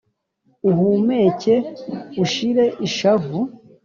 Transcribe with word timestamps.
uhumeke 0.69 1.55
ushire 2.23 2.65
ishavu 2.87 3.39